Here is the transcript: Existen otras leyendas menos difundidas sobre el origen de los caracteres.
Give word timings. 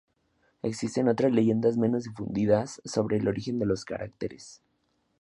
Existen 0.63 1.07
otras 1.09 1.31
leyendas 1.31 1.77
menos 1.77 2.05
difundidas 2.05 2.81
sobre 2.85 3.17
el 3.17 3.27
origen 3.27 3.59
de 3.59 3.67
los 3.67 3.85
caracteres. 3.85 4.63